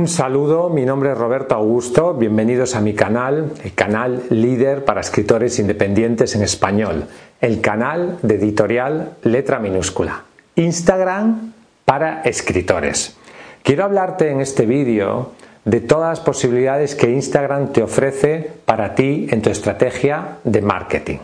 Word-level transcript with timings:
Un 0.00 0.08
saludo, 0.08 0.70
mi 0.70 0.86
nombre 0.86 1.12
es 1.12 1.18
Roberto 1.18 1.54
Augusto, 1.54 2.14
bienvenidos 2.14 2.74
a 2.74 2.80
mi 2.80 2.94
canal, 2.94 3.52
el 3.62 3.74
canal 3.74 4.22
líder 4.30 4.82
para 4.86 5.02
escritores 5.02 5.58
independientes 5.58 6.34
en 6.34 6.40
español, 6.40 7.04
el 7.42 7.60
canal 7.60 8.16
de 8.22 8.36
editorial 8.36 9.16
letra 9.24 9.58
minúscula, 9.58 10.22
Instagram 10.56 11.52
para 11.84 12.22
escritores. 12.22 13.18
Quiero 13.62 13.84
hablarte 13.84 14.30
en 14.30 14.40
este 14.40 14.64
vídeo 14.64 15.32
de 15.66 15.82
todas 15.82 16.18
las 16.18 16.24
posibilidades 16.24 16.94
que 16.94 17.10
Instagram 17.10 17.70
te 17.70 17.82
ofrece 17.82 18.52
para 18.64 18.94
ti 18.94 19.26
en 19.30 19.42
tu 19.42 19.50
estrategia 19.50 20.38
de 20.44 20.62
marketing. 20.62 21.18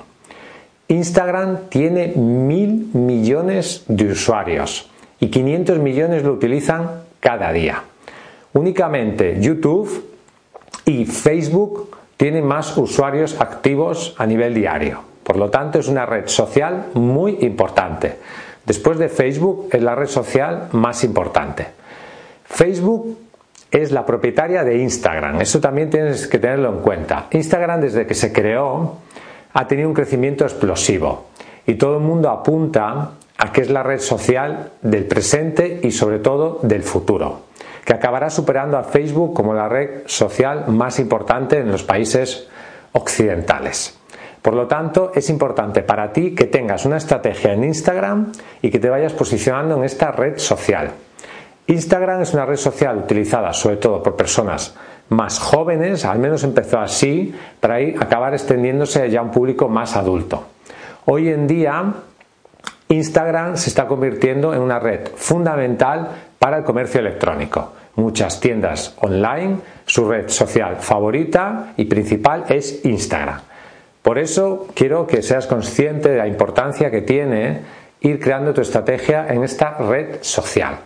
Instagram 0.89 1.71
tiene 1.71 2.09
mil 2.09 2.91
millones 2.93 3.85
de 3.89 4.13
usuarios 4.13 4.91
y 5.19 5.29
500 5.29 5.79
millones 5.79 6.25
lo 6.25 6.35
utilizan 6.35 6.91
cada 7.21 7.51
día. 7.53 7.83
Únicamente 8.57 9.37
YouTube 9.39 10.03
y 10.87 11.05
Facebook 11.05 11.95
tienen 12.17 12.47
más 12.47 12.75
usuarios 12.79 13.39
activos 13.39 14.15
a 14.17 14.25
nivel 14.25 14.55
diario. 14.55 15.03
Por 15.23 15.37
lo 15.37 15.51
tanto, 15.51 15.79
es 15.79 15.89
una 15.89 16.07
red 16.07 16.27
social 16.27 16.87
muy 16.95 17.37
importante. 17.43 18.17
Después 18.65 18.97
de 18.97 19.11
Facebook, 19.11 19.69
es 19.73 19.83
la 19.83 19.95
red 19.95 20.07
social 20.07 20.69
más 20.73 21.05
importante. 21.05 21.67
Facebook 22.47 23.19
es 23.71 23.93
la 23.93 24.07
propietaria 24.07 24.65
de 24.65 24.79
Instagram. 24.79 25.39
Eso 25.43 25.61
también 25.61 25.91
tienes 25.91 26.27
que 26.27 26.39
tenerlo 26.39 26.71
en 26.71 26.79
cuenta. 26.79 27.27
Instagram, 27.33 27.83
desde 27.83 28.07
que 28.07 28.15
se 28.15 28.33
creó, 28.33 28.95
ha 29.53 29.69
tenido 29.69 29.87
un 29.87 29.95
crecimiento 29.95 30.45
explosivo 30.45 31.27
y 31.67 31.75
todo 31.75 31.99
el 31.99 32.03
mundo 32.03 32.31
apunta 32.31 33.11
a 33.37 33.53
que 33.53 33.61
es 33.61 33.69
la 33.69 33.83
red 33.83 34.01
social 34.01 34.73
del 34.81 35.05
presente 35.05 35.81
y 35.83 35.91
sobre 35.91 36.21
todo 36.21 36.61
del 36.63 36.83
futuro 36.83 37.45
que 37.87 37.95
acabará 37.95 38.29
superando 38.31 38.77
a 38.77 38.83
Facebook 38.83 39.33
como 39.33 39.55
la 39.55 39.69
red 39.69 40.03
social 40.07 40.65
más 40.67 40.99
importante 40.99 41.61
en 41.61 41.71
los 41.71 41.85
países 41.85 42.49
occidentales. 42.91 43.97
Por 44.43 44.55
lo 44.55 44.67
tanto, 44.67 45.13
es 45.15 45.31
importante 45.31 45.83
para 45.83 46.13
ti 46.13 46.35
que 46.35 46.47
tengas 46.47 46.85
una 46.85 46.97
estrategia 46.97 47.53
en 47.53 47.63
Instagram 47.63 48.33
y 48.61 48.71
que 48.71 48.81
te 48.81 48.91
vayas 48.91 49.13
posicionando 49.13 49.77
en 49.77 49.85
esta 49.85 50.11
red 50.11 50.37
social. 50.39 50.91
Instagram 51.69 52.23
es 52.23 52.35
una 52.35 52.45
red 52.45 52.57
social 52.57 52.99
utilizada 52.99 53.53
sobre 53.53 53.77
todo 53.77 54.03
por 54.03 54.17
personas 54.17 54.75
más 55.11 55.39
jóvenes, 55.39 56.05
al 56.05 56.19
menos 56.19 56.43
empezó 56.43 56.81
así, 56.81 57.33
para 57.61 57.77
acabar 57.77 58.35
extendiéndose 58.35 59.09
ya 59.09 59.21
a 59.21 59.23
un 59.23 59.31
público 59.31 59.69
más 59.69 59.95
adulto. 59.95 60.45
Hoy 61.05 61.29
en 61.29 61.47
día, 61.47 61.85
Instagram 62.89 63.57
se 63.57 63.69
está 63.69 63.87
convirtiendo 63.87 64.55
en 64.55 64.61
una 64.61 64.79
red 64.79 65.09
fundamental 65.17 66.09
para 66.39 66.59
el 66.59 66.65
comercio 66.65 67.01
electrónico. 67.01 67.73
Muchas 67.97 68.41
tiendas 68.41 68.95
online, 69.01 69.57
su 69.87 70.09
red 70.09 70.29
social 70.29 70.77
favorita 70.77 71.73
y 71.77 71.87
principal 71.87 72.45
es 72.49 72.85
Instagram. 72.85 73.41
Por 74.03 74.19
eso 74.19 74.69
quiero 74.75 75.07
que 75.07 75.23
seas 75.23 75.49
consciente 75.49 76.11
de 76.11 76.19
la 76.19 76.29
importancia 76.29 76.91
que 76.91 77.03
tiene 77.03 77.63
ir 78.01 78.21
creando 78.21 78.55
tu 78.55 78.61
estrategia 78.61 79.27
en 79.29 79.43
esta 79.43 79.79
red 79.79 80.19
social. 80.21 80.77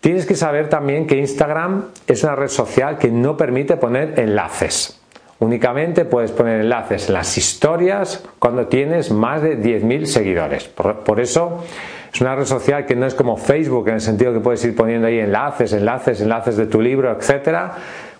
Tienes 0.00 0.26
que 0.26 0.36
saber 0.36 0.68
también 0.68 1.06
que 1.06 1.16
Instagram 1.16 1.86
es 2.06 2.22
una 2.22 2.36
red 2.36 2.48
social 2.48 2.98
que 2.98 3.08
no 3.10 3.36
permite 3.36 3.76
poner 3.76 4.18
enlaces. 4.20 4.99
Únicamente 5.40 6.04
puedes 6.04 6.32
poner 6.32 6.60
enlaces 6.60 7.08
en 7.08 7.14
las 7.14 7.38
historias 7.38 8.22
cuando 8.38 8.66
tienes 8.66 9.10
más 9.10 9.40
de 9.40 9.58
10.000 9.58 10.04
seguidores. 10.04 10.64
Por, 10.68 11.18
eso 11.18 11.64
es 12.12 12.20
una 12.20 12.36
red 12.36 12.44
social 12.44 12.84
que 12.84 12.94
no 12.94 13.06
es 13.06 13.14
como 13.14 13.38
Facebook 13.38 13.88
en 13.88 13.94
el 13.94 14.00
sentido 14.02 14.34
que 14.34 14.40
puedes 14.40 14.62
ir 14.66 14.76
poniendo 14.76 15.06
ahí 15.06 15.18
enlaces, 15.18 15.72
enlaces, 15.72 16.20
enlaces 16.20 16.58
de 16.58 16.66
tu 16.66 16.82
libro, 16.82 17.10
etcétera. 17.10 17.72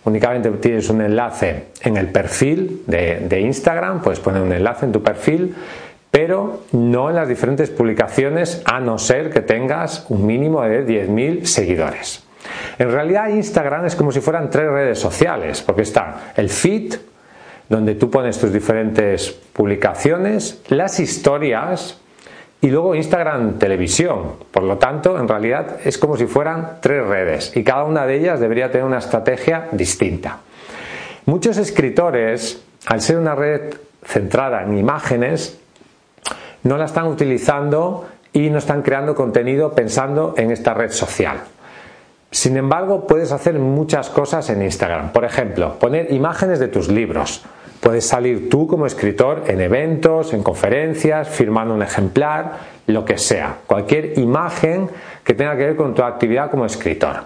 Únicamente 0.04 0.50
tienes 0.52 0.88
un 0.88 1.02
enlace 1.02 1.66
en 1.82 1.98
el 1.98 2.08
perfil 2.08 2.84
de, 2.86 3.20
de 3.28 3.40
Instagram, 3.40 4.00
puedes 4.00 4.18
poner 4.18 4.40
un 4.40 4.52
enlace 4.54 4.86
en 4.86 4.92
tu 4.92 5.02
perfil, 5.02 5.54
pero 6.10 6.62
no 6.72 7.10
en 7.10 7.16
las 7.16 7.28
diferentes 7.28 7.68
publicaciones 7.68 8.62
a 8.64 8.80
no 8.80 8.96
ser 8.96 9.28
que 9.28 9.42
tengas 9.42 10.06
un 10.08 10.24
mínimo 10.24 10.62
de 10.62 10.86
10.000 10.86 11.44
seguidores. 11.44 12.24
En 12.78 12.90
realidad 12.90 13.28
Instagram 13.28 13.84
es 13.84 13.94
como 13.94 14.10
si 14.10 14.22
fueran 14.22 14.48
tres 14.48 14.70
redes 14.70 14.98
sociales, 14.98 15.60
porque 15.60 15.82
está 15.82 16.32
el 16.34 16.48
feed, 16.48 16.94
donde 17.70 17.94
tú 17.94 18.10
pones 18.10 18.36
tus 18.36 18.52
diferentes 18.52 19.30
publicaciones, 19.30 20.60
las 20.68 20.98
historias 20.98 21.98
y 22.60 22.68
luego 22.68 22.96
Instagram 22.96 23.60
Televisión. 23.60 24.32
Por 24.50 24.64
lo 24.64 24.76
tanto, 24.76 25.16
en 25.18 25.28
realidad 25.28 25.78
es 25.84 25.96
como 25.96 26.16
si 26.16 26.26
fueran 26.26 26.78
tres 26.82 27.06
redes 27.06 27.56
y 27.56 27.62
cada 27.62 27.84
una 27.84 28.06
de 28.06 28.16
ellas 28.16 28.40
debería 28.40 28.72
tener 28.72 28.84
una 28.84 28.98
estrategia 28.98 29.68
distinta. 29.70 30.40
Muchos 31.26 31.58
escritores, 31.58 32.60
al 32.86 33.00
ser 33.00 33.18
una 33.18 33.36
red 33.36 33.74
centrada 34.04 34.64
en 34.64 34.76
imágenes, 34.76 35.60
no 36.64 36.76
la 36.76 36.86
están 36.86 37.06
utilizando 37.06 38.08
y 38.32 38.50
no 38.50 38.58
están 38.58 38.82
creando 38.82 39.14
contenido 39.14 39.72
pensando 39.74 40.34
en 40.36 40.50
esta 40.50 40.74
red 40.74 40.90
social. 40.90 41.38
Sin 42.32 42.56
embargo, 42.56 43.06
puedes 43.06 43.30
hacer 43.30 43.58
muchas 43.60 44.10
cosas 44.10 44.50
en 44.50 44.62
Instagram. 44.62 45.12
Por 45.12 45.24
ejemplo, 45.24 45.78
poner 45.78 46.12
imágenes 46.12 46.58
de 46.58 46.68
tus 46.68 46.88
libros, 46.88 47.44
Puedes 47.80 48.06
salir 48.06 48.50
tú 48.50 48.66
como 48.66 48.86
escritor 48.86 49.44
en 49.46 49.60
eventos, 49.60 50.34
en 50.34 50.42
conferencias, 50.42 51.28
firmando 51.28 51.74
un 51.74 51.82
ejemplar, 51.82 52.58
lo 52.86 53.04
que 53.04 53.16
sea. 53.16 53.56
Cualquier 53.66 54.18
imagen 54.18 54.90
que 55.24 55.34
tenga 55.34 55.56
que 55.56 55.66
ver 55.66 55.76
con 55.76 55.94
tu 55.94 56.02
actividad 56.02 56.50
como 56.50 56.66
escritor. 56.66 57.24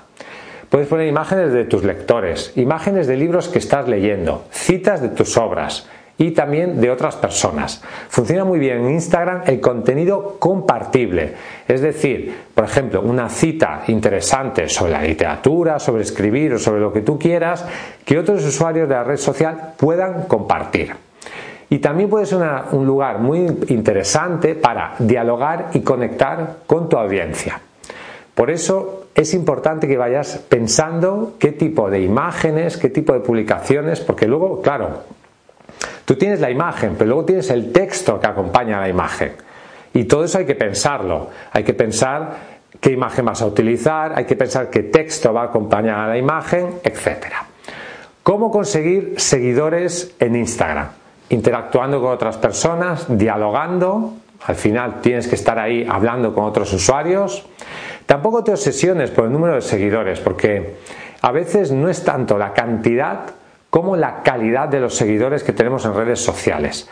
Puedes 0.71 0.89
poner 0.89 1.09
imágenes 1.09 1.53
de 1.53 1.65
tus 1.65 1.85
lectores, 1.85 2.53
imágenes 2.57 3.07
de 3.07 3.17
libros 3.17 3.49
que 3.49 3.59
estás 3.59 3.89
leyendo, 3.89 4.45
citas 4.51 5.03
de 5.03 5.09
tus 5.09 5.37
obras, 5.37 5.89
y 6.19 6.31
también 6.31 6.81
de 6.81 6.91
otras 6.91 7.17
personas. 7.17 7.83
Funciona 8.09 8.45
muy 8.45 8.59
bien 8.59 8.79
en 8.79 8.91
Instagram 8.91 9.43
el 9.47 9.61
contenido 9.61 10.37
compartible, 10.39 11.35
es 11.67 11.81
decir, 11.81 12.35
por 12.55 12.65
ejemplo, 12.65 13.03
una 13.03 13.29
cita 13.29 13.83
interesante 13.89 14.69
sobre 14.69 14.93
la 14.93 15.03
literatura, 15.03 15.79
sobre 15.79 16.03
escribir 16.03 16.55
o 16.55 16.59
sobre 16.59 16.81
lo 16.81 16.93
que 16.93 17.01
tú 17.01 17.19
quieras, 17.19 17.65
que 18.05 18.19
otros 18.19 18.45
usuarios 18.45 18.89
de 18.89 18.95
la 18.95 19.05
red 19.05 19.17
social 19.17 19.75
puedan 19.77 20.23
compartir. 20.23 20.95
Y 21.71 21.79
también 21.79 22.09
puede 22.09 22.27
ser 22.27 22.41
un 22.73 22.87
lugar 22.87 23.19
muy 23.19 23.47
interesante 23.69 24.55
para 24.55 24.95
dialogar 24.99 25.71
y 25.73 25.81
conectar 25.81 26.59
con 26.67 26.89
tu 26.89 26.97
audiencia. 26.97 27.61
Por 28.35 28.51
eso 28.51 29.07
es 29.15 29.33
importante 29.35 29.89
que 29.89 29.97
vayas 29.97 30.45
pensando 30.49 31.35
qué 31.39 31.53
tipo 31.53 31.89
de 31.89 32.03
imágenes, 32.03 32.77
qué 32.77 32.91
tipo 32.91 33.13
de 33.13 33.21
publicaciones, 33.21 34.01
porque 34.01 34.27
luego, 34.27 34.61
claro, 34.61 35.05
Tú 36.05 36.17
tienes 36.17 36.41
la 36.41 36.51
imagen, 36.51 36.97
pero 36.97 37.09
luego 37.09 37.25
tienes 37.25 37.51
el 37.51 37.73
texto 37.73 38.21
que 38.21 38.27
acompaña 38.27 38.79
a 38.79 38.83
la 38.83 38.89
imagen. 38.89 39.33
Y 39.95 40.05
todo 40.05 40.25
eso 40.25 40.39
hay 40.39 40.45
que 40.45 40.55
pensarlo. 40.55 41.31
Hay 41.53 41.65
que 41.65 41.73
pensar 41.73 42.55
qué 42.81 42.91
imagen 42.91 43.25
vas 43.25 43.41
a 43.41 43.47
utilizar, 43.47 44.13
hay 44.17 44.25
que 44.25 44.37
pensar 44.37 44.69
qué 44.69 44.83
texto 44.83 45.33
va 45.33 45.43
a 45.43 45.45
acompañar 45.47 46.01
a 46.01 46.09
la 46.09 46.19
imagen, 46.19 46.81
etc. 46.83 47.27
¿Cómo 48.23 48.51
conseguir 48.51 49.15
seguidores 49.19 50.15
en 50.19 50.37
Instagram? 50.37 50.89
Interactuando 51.31 52.01
con 52.01 52.13
otras 52.13 52.37
personas, 52.37 53.07
dialogando. 53.09 54.15
Al 54.47 54.57
final 54.57 55.01
tienes 55.01 55.29
que 55.29 55.37
estar 55.37 55.59
ahí 55.59 55.87
hablando 55.89 56.35
con 56.35 56.45
otros 56.45 56.73
usuarios. 56.73 57.47
Tampoco 58.05 58.45
te 58.45 58.51
obsesiones 58.51 59.11
por 59.11 59.25
el 59.25 59.33
número 59.33 59.55
de 59.55 59.63
seguidores, 59.63 60.21
porque 60.21 60.77
a 61.23 61.33
veces 61.33 61.73
no 61.73 61.89
es 61.89 62.05
tanto 62.05 62.37
la 62.37 62.53
cantidad 62.53 63.21
como 63.75 63.97
la 63.97 64.23
calidad 64.23 64.69
de 64.69 64.79
los 64.79 64.95
seguidores 64.95 65.43
que 65.43 65.53
tenemos 65.53 65.85
en 65.85 65.97
redes 65.97 66.21
sociales. 66.21 66.89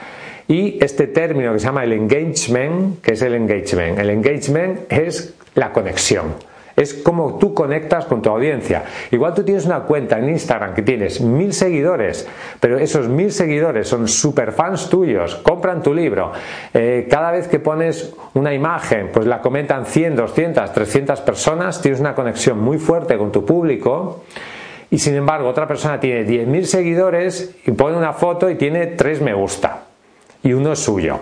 Y 0.48 0.82
este 0.82 1.06
término 1.06 1.52
que 1.52 1.60
se 1.60 1.66
llama 1.66 1.84
el 1.84 1.92
engagement, 1.92 3.00
que 3.00 3.12
es 3.12 3.22
el 3.22 3.36
engagement? 3.36 4.00
El 4.00 4.10
engagement 4.10 4.92
es 4.92 5.32
la 5.54 5.70
conexión, 5.70 6.34
es 6.74 6.92
como 6.92 7.38
tú 7.38 7.54
conectas 7.54 8.06
con 8.06 8.20
tu 8.20 8.30
audiencia. 8.30 8.82
Igual 9.12 9.32
tú 9.32 9.44
tienes 9.44 9.64
una 9.64 9.84
cuenta 9.84 10.18
en 10.18 10.30
Instagram 10.30 10.74
que 10.74 10.82
tienes 10.82 11.20
mil 11.20 11.52
seguidores, 11.52 12.26
pero 12.58 12.80
esos 12.80 13.06
mil 13.06 13.30
seguidores 13.30 13.86
son 13.86 14.08
super 14.08 14.50
fans 14.50 14.88
tuyos, 14.88 15.36
compran 15.36 15.84
tu 15.84 15.94
libro. 15.94 16.32
Eh, 16.74 17.06
cada 17.08 17.30
vez 17.30 17.46
que 17.46 17.60
pones 17.60 18.12
una 18.34 18.52
imagen, 18.52 19.10
pues 19.12 19.26
la 19.26 19.40
comentan 19.40 19.86
100, 19.86 20.16
200, 20.16 20.72
300 20.72 21.20
personas, 21.20 21.80
tienes 21.80 22.00
una 22.00 22.16
conexión 22.16 22.58
muy 22.58 22.78
fuerte 22.78 23.16
con 23.16 23.30
tu 23.30 23.46
público. 23.46 24.24
Y 24.92 24.98
sin 24.98 25.14
embargo, 25.14 25.48
otra 25.48 25.66
persona 25.66 25.98
tiene 25.98 26.26
10.000 26.26 26.64
seguidores 26.64 27.54
y 27.64 27.70
pone 27.70 27.96
una 27.96 28.12
foto 28.12 28.50
y 28.50 28.56
tiene 28.56 28.88
3 28.88 29.22
me 29.22 29.32
gusta. 29.32 29.84
Y 30.42 30.52
uno 30.52 30.72
es 30.72 30.80
suyo 30.80 31.18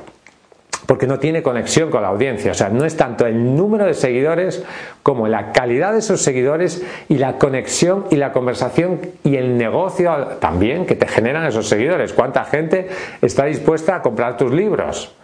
porque 0.87 1.07
no 1.07 1.21
tiene 1.21 1.41
conexión 1.41 1.89
con 1.89 2.03
la 2.03 2.09
audiencia. 2.09 2.51
O 2.51 2.55
sea, 2.55 2.69
no 2.69 2.85
es 2.85 2.97
tanto 2.97 3.25
el 3.27 3.55
número 3.55 3.85
de 3.85 3.95
seguidores 3.95 4.65
como 5.05 5.29
la 5.29 5.53
calidad 5.53 5.93
de 5.93 6.01
esos 6.01 6.21
seguidores 6.21 6.85
y 7.09 7.19
la 7.19 7.39
conexión 7.39 8.07
y 8.11 8.17
la 8.17 8.33
conversación 8.33 9.01
y 9.23 9.37
el 9.37 9.57
negocio 9.57 10.13
también 10.41 10.87
que 10.87 10.97
te 10.97 11.07
generan 11.07 11.47
esos 11.47 11.69
seguidores. 11.69 12.13
¿Cuánta 12.13 12.45
gente 12.45 12.89
está 13.23 13.45
dispuesta 13.45 13.95
a 13.95 14.03
comprar 14.03 14.37
tus 14.37 14.53
libros? 14.53 15.15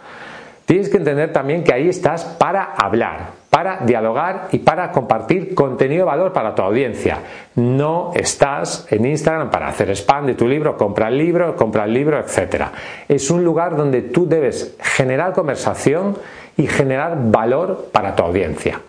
Tienes 0.67 0.89
que 0.89 0.97
entender 0.97 1.31
también 1.31 1.63
que 1.63 1.73
ahí 1.73 1.87
estás 1.87 2.25
para 2.25 2.73
hablar, 2.73 3.29
para 3.49 3.85
dialogar 3.85 4.49
y 4.51 4.59
para 4.59 4.91
compartir 4.91 5.55
contenido 5.55 6.01
de 6.01 6.11
valor 6.11 6.33
para 6.33 6.53
tu 6.53 6.61
audiencia. 6.61 7.19
No 7.55 8.11
estás 8.13 8.85
en 8.91 9.05
Instagram 9.05 9.49
para 9.49 9.69
hacer 9.69 9.89
spam 9.91 10.25
de 10.25 10.33
tu 10.33 10.45
libro, 10.45 10.75
compra 10.75 11.07
el 11.07 11.17
libro, 11.17 11.55
compra 11.55 11.85
el 11.85 11.93
libro, 11.93 12.19
etc. 12.19 12.65
Es 13.07 13.31
un 13.31 13.45
lugar 13.45 13.77
donde 13.77 14.01
tú 14.01 14.27
debes 14.27 14.75
generar 14.81 15.31
conversación 15.31 16.17
y 16.57 16.67
generar 16.67 17.17
valor 17.31 17.87
para 17.93 18.13
tu 18.13 18.23
audiencia. 18.23 18.81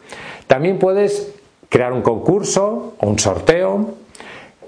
También 0.48 0.80
puedes 0.80 1.32
crear 1.69 1.92
un 1.92 2.02
concurso 2.02 2.94
o 2.98 3.06
un 3.06 3.20
sorteo 3.20 3.94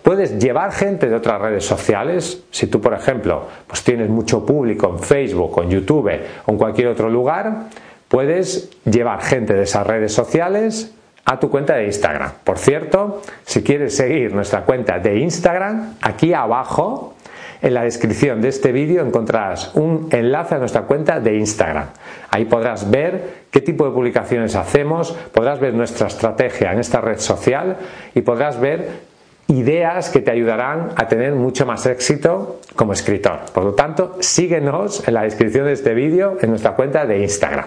Puedes 0.02 0.38
llevar 0.38 0.72
gente 0.72 1.08
de 1.08 1.14
otras 1.14 1.40
redes 1.40 1.64
sociales. 1.64 2.42
Si 2.50 2.66
tú, 2.66 2.80
por 2.80 2.94
ejemplo, 2.94 3.46
pues 3.66 3.82
tienes 3.84 4.08
mucho 4.08 4.44
público 4.44 4.88
en 4.88 4.98
Facebook, 4.98 5.62
en 5.62 5.70
YouTube 5.70 6.10
o 6.46 6.50
en 6.50 6.58
cualquier 6.58 6.88
otro 6.88 7.10
lugar, 7.10 7.64
puedes 8.08 8.70
llevar 8.84 9.22
gente 9.22 9.54
de 9.54 9.62
esas 9.62 9.86
redes 9.86 10.12
sociales 10.12 10.94
a 11.24 11.38
tu 11.38 11.50
cuenta 11.50 11.76
de 11.76 11.86
Instagram. 11.86 12.32
Por 12.44 12.58
cierto, 12.58 13.22
si 13.44 13.62
quieres 13.62 13.96
seguir 13.96 14.34
nuestra 14.34 14.64
cuenta 14.64 14.98
de 14.98 15.18
Instagram, 15.18 15.94
aquí 16.00 16.32
abajo 16.32 17.14
en 17.62 17.74
la 17.74 17.82
descripción 17.82 18.40
de 18.40 18.48
este 18.48 18.72
vídeo 18.72 19.04
encontrarás 19.04 19.74
un 19.74 20.08
enlace 20.12 20.54
a 20.54 20.58
nuestra 20.58 20.82
cuenta 20.82 21.20
de 21.20 21.36
Instagram. 21.36 21.88
Ahí 22.30 22.46
podrás 22.46 22.90
ver 22.90 23.40
qué 23.50 23.60
tipo 23.60 23.84
de 23.84 23.92
publicaciones 23.92 24.56
hacemos, 24.56 25.12
podrás 25.32 25.60
ver 25.60 25.74
nuestra 25.74 26.06
estrategia 26.06 26.72
en 26.72 26.78
esta 26.78 27.00
red 27.00 27.18
social 27.18 27.76
y 28.14 28.22
podrás 28.22 28.58
ver 28.58 29.09
ideas 29.50 30.10
que 30.10 30.20
te 30.20 30.30
ayudarán 30.30 30.90
a 30.96 31.08
tener 31.08 31.34
mucho 31.34 31.66
más 31.66 31.84
éxito 31.86 32.60
como 32.76 32.92
escritor. 32.92 33.40
Por 33.52 33.64
lo 33.64 33.74
tanto, 33.74 34.16
síguenos 34.20 35.06
en 35.06 35.14
la 35.14 35.22
descripción 35.22 35.66
de 35.66 35.72
este 35.72 35.92
vídeo 35.92 36.36
en 36.40 36.50
nuestra 36.50 36.76
cuenta 36.76 37.04
de 37.04 37.20
Instagram. 37.20 37.66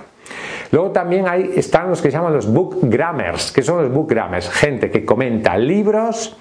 Luego 0.71 0.91
también 0.91 1.27
hay, 1.27 1.51
están 1.55 1.89
los 1.89 2.01
que 2.01 2.09
se 2.09 2.17
llaman 2.17 2.33
los 2.33 2.51
bookgrammers. 2.51 3.51
¿Qué 3.51 3.61
son 3.61 3.83
los 3.83 3.91
bookgrammers? 3.91 4.49
Gente 4.49 4.89
que 4.89 5.05
comenta 5.05 5.57
libros 5.57 6.35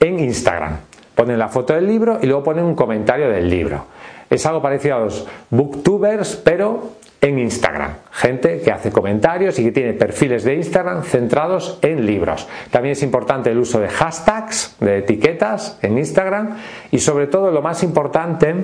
en 0.00 0.20
Instagram. 0.20 0.78
Ponen 1.14 1.38
la 1.38 1.48
foto 1.48 1.74
del 1.74 1.86
libro 1.86 2.18
y 2.22 2.26
luego 2.26 2.44
ponen 2.44 2.64
un 2.64 2.74
comentario 2.74 3.28
del 3.28 3.50
libro. 3.50 3.84
Es 4.30 4.46
algo 4.46 4.62
parecido 4.62 4.96
a 4.96 5.00
los 5.00 5.26
booktubers, 5.50 6.36
pero 6.36 6.92
en 7.20 7.38
Instagram. 7.38 7.92
Gente 8.12 8.60
que 8.60 8.70
hace 8.70 8.92
comentarios 8.92 9.58
y 9.58 9.64
que 9.64 9.72
tiene 9.72 9.92
perfiles 9.92 10.44
de 10.44 10.54
Instagram 10.54 11.02
centrados 11.02 11.78
en 11.82 12.06
libros. 12.06 12.48
También 12.70 12.92
es 12.92 13.02
importante 13.02 13.50
el 13.50 13.58
uso 13.58 13.80
de 13.80 13.88
hashtags, 13.88 14.76
de 14.80 14.98
etiquetas 14.98 15.78
en 15.82 15.98
Instagram 15.98 16.56
y 16.90 16.98
sobre 16.98 17.26
todo 17.26 17.50
lo 17.50 17.62
más 17.62 17.82
importante 17.82 18.54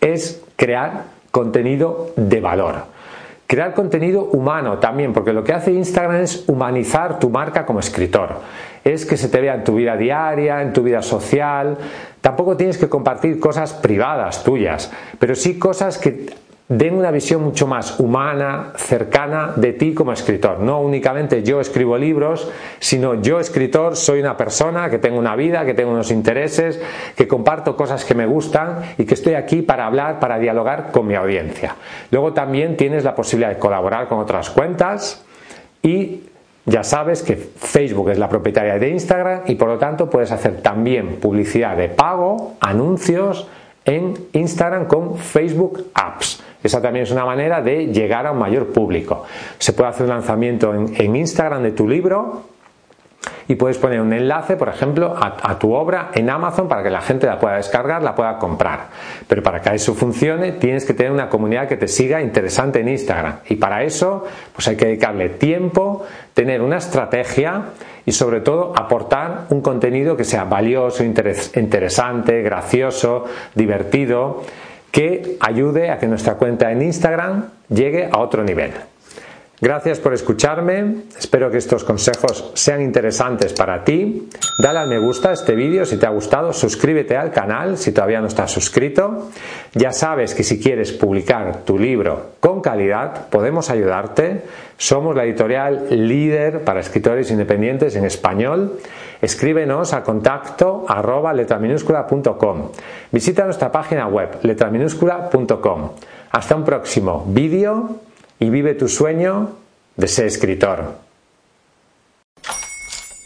es 0.00 0.42
crear 0.56 1.04
contenido 1.30 2.12
de 2.16 2.40
valor. 2.40 3.00
Crear 3.46 3.74
contenido 3.74 4.26
humano 4.26 4.78
también, 4.78 5.12
porque 5.12 5.32
lo 5.32 5.42
que 5.42 5.52
hace 5.52 5.72
Instagram 5.72 6.22
es 6.22 6.44
humanizar 6.48 7.18
tu 7.18 7.30
marca 7.30 7.66
como 7.66 7.80
escritor. 7.80 8.36
Es 8.84 9.04
que 9.04 9.16
se 9.16 9.28
te 9.28 9.40
vea 9.40 9.54
en 9.54 9.64
tu 9.64 9.74
vida 9.74 9.96
diaria, 9.96 10.62
en 10.62 10.72
tu 10.72 10.84
vida 10.84 11.02
social. 11.02 11.76
Tampoco 12.20 12.56
tienes 12.56 12.78
que 12.78 12.88
compartir 12.88 13.40
cosas 13.40 13.72
privadas 13.72 14.44
tuyas, 14.44 14.92
pero 15.18 15.34
sí 15.34 15.58
cosas 15.58 15.98
que 15.98 16.32
den 16.70 16.94
una 16.94 17.10
visión 17.10 17.42
mucho 17.42 17.66
más 17.66 17.98
humana, 17.98 18.72
cercana 18.76 19.54
de 19.56 19.72
ti 19.72 19.92
como 19.92 20.12
escritor. 20.12 20.60
No 20.60 20.80
únicamente 20.80 21.42
yo 21.42 21.60
escribo 21.60 21.98
libros, 21.98 22.48
sino 22.78 23.20
yo 23.20 23.40
escritor 23.40 23.96
soy 23.96 24.20
una 24.20 24.36
persona 24.36 24.88
que 24.88 24.98
tengo 24.98 25.18
una 25.18 25.34
vida, 25.34 25.64
que 25.64 25.74
tengo 25.74 25.90
unos 25.90 26.12
intereses, 26.12 26.80
que 27.16 27.26
comparto 27.26 27.74
cosas 27.74 28.04
que 28.04 28.14
me 28.14 28.24
gustan 28.24 28.82
y 28.98 29.04
que 29.04 29.14
estoy 29.14 29.34
aquí 29.34 29.62
para 29.62 29.84
hablar, 29.84 30.20
para 30.20 30.38
dialogar 30.38 30.92
con 30.92 31.08
mi 31.08 31.16
audiencia. 31.16 31.74
Luego 32.12 32.34
también 32.34 32.76
tienes 32.76 33.02
la 33.02 33.16
posibilidad 33.16 33.50
de 33.50 33.58
colaborar 33.58 34.06
con 34.06 34.20
otras 34.20 34.48
cuentas 34.48 35.24
y 35.82 36.20
ya 36.66 36.84
sabes 36.84 37.24
que 37.24 37.34
Facebook 37.34 38.10
es 38.10 38.18
la 38.18 38.28
propietaria 38.28 38.78
de 38.78 38.90
Instagram 38.90 39.40
y 39.46 39.56
por 39.56 39.66
lo 39.66 39.78
tanto 39.78 40.08
puedes 40.08 40.30
hacer 40.30 40.62
también 40.62 41.16
publicidad 41.16 41.76
de 41.76 41.88
pago, 41.88 42.54
anuncios 42.60 43.48
en 43.84 44.14
Instagram 44.34 44.86
con 44.86 45.18
Facebook 45.18 45.86
Apps. 45.94 46.44
Esa 46.62 46.82
también 46.82 47.04
es 47.04 47.10
una 47.10 47.24
manera 47.24 47.62
de 47.62 47.86
llegar 47.86 48.26
a 48.26 48.32
un 48.32 48.38
mayor 48.38 48.66
público. 48.68 49.24
Se 49.58 49.72
puede 49.72 49.90
hacer 49.90 50.04
un 50.04 50.10
lanzamiento 50.10 50.74
en, 50.74 51.16
Instagram 51.16 51.62
de 51.62 51.72
tu 51.72 51.88
libro 51.88 52.44
y 53.48 53.54
puedes 53.54 53.78
poner 53.78 54.00
un 54.00 54.12
enlace, 54.12 54.56
por 54.56 54.68
ejemplo, 54.68 55.14
a, 55.18 55.58
tu 55.58 55.72
obra 55.72 56.10
en 56.14 56.30
Amazon 56.30 56.68
para 56.68 56.82
que 56.82 56.90
la 56.90 57.00
gente 57.00 57.26
la 57.26 57.38
pueda 57.38 57.56
descargar, 57.56 58.02
la 58.02 58.14
pueda 58.14 58.38
comprar. 58.38 58.88
Pero 59.26 59.42
para 59.42 59.60
que 59.60 59.74
eso 59.74 59.94
funcione, 59.94 60.52
tienes 60.52 60.84
que 60.84 60.94
tener 60.94 61.12
una 61.12 61.28
comunidad 61.28 61.66
que 61.66 61.76
te 61.76 61.88
siga 61.88 62.22
interesante 62.22 62.80
en 62.80 62.88
Instagram. 62.88 63.40
Y 63.48 63.56
para 63.56 63.82
eso, 63.82 64.24
pues 64.54 64.68
hay 64.68 64.76
que 64.76 64.86
dedicarle 64.86 65.30
tiempo, 65.30 66.04
tener 66.34 66.62
una 66.62 66.76
estrategia 66.76 67.64
y 68.06 68.12
sobre 68.12 68.40
todo 68.40 68.72
aportar 68.76 69.46
un 69.50 69.60
contenido 69.60 70.16
que 70.16 70.24
sea 70.24 70.44
valioso, 70.44 71.02
interesante, 71.04 72.42
gracioso, 72.42 73.24
divertido 73.54 74.42
que 74.90 75.36
ayude 75.40 75.90
a 75.90 75.98
que 75.98 76.06
nuestra 76.06 76.34
cuenta 76.34 76.72
en 76.72 76.82
Instagram 76.82 77.44
llegue 77.68 78.08
a 78.10 78.18
otro 78.18 78.42
nivel. 78.44 78.72
Gracias 79.62 79.98
por 79.98 80.14
escucharme, 80.14 81.02
espero 81.18 81.50
que 81.50 81.58
estos 81.58 81.84
consejos 81.84 82.50
sean 82.54 82.80
interesantes 82.80 83.52
para 83.52 83.84
ti. 83.84 84.30
Dale 84.58 84.78
al 84.78 84.88
me 84.88 84.98
gusta 84.98 85.28
a 85.28 85.32
este 85.34 85.54
vídeo 85.54 85.84
si 85.84 85.98
te 85.98 86.06
ha 86.06 86.10
gustado, 86.10 86.54
suscríbete 86.54 87.14
al 87.14 87.30
canal 87.30 87.76
si 87.76 87.92
todavía 87.92 88.22
no 88.22 88.28
estás 88.28 88.50
suscrito. 88.50 89.28
Ya 89.74 89.92
sabes 89.92 90.34
que 90.34 90.44
si 90.44 90.58
quieres 90.58 90.92
publicar 90.92 91.58
tu 91.66 91.78
libro 91.78 92.30
con 92.40 92.62
calidad, 92.62 93.28
podemos 93.28 93.68
ayudarte. 93.68 94.44
Somos 94.78 95.14
la 95.14 95.24
editorial 95.24 95.88
líder 95.90 96.64
para 96.64 96.80
escritores 96.80 97.30
independientes 97.30 97.94
en 97.96 98.06
español. 98.06 98.78
Escríbenos 99.20 99.92
a 99.92 100.02
contacto 100.02 100.86
arroba 100.88 101.34
letraminúscula.com. 101.34 102.70
Visita 103.12 103.44
nuestra 103.44 103.70
página 103.70 104.06
web 104.06 104.38
letraminúscula.com. 104.42 105.90
Hasta 106.30 106.56
un 106.56 106.64
próximo 106.64 107.26
vídeo 107.28 108.00
y 108.40 108.48
vive 108.48 108.74
tu 108.74 108.88
sueño 108.88 109.56
de 109.96 110.08
ser 110.08 110.26
escritor. 110.26 110.96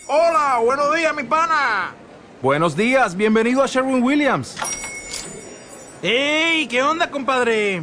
Hola, 0.08 0.60
buenos 0.62 0.94
días, 0.94 1.14
mi 1.14 1.22
pana. 1.22 1.94
Buenos 2.42 2.76
días, 2.76 3.16
bienvenido 3.16 3.62
a 3.62 3.66
Sherwin 3.66 4.02
Williams. 4.02 4.56
¡Ey! 6.02 6.66
¿Qué 6.66 6.82
onda, 6.82 7.10
compadre? 7.10 7.82